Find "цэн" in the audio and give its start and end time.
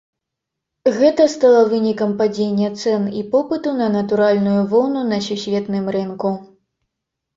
2.83-3.05